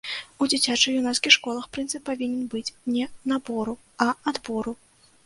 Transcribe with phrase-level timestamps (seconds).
[0.43, 3.75] У дзіцяча-юнацкіх школах прынцып павінен быць не набору,
[4.07, 4.73] а адбору.